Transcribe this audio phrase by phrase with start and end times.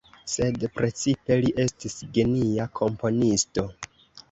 [0.35, 3.71] Sed precipe li estis genia komponisto.